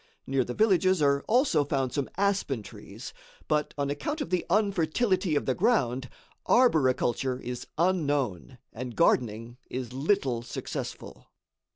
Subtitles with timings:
[0.25, 3.13] Near the villages are also found some aspen trees;
[3.47, 6.09] but, on account of the unfertility of the ground,
[6.47, 11.27] arboriculture is unknown and gardening is little successful.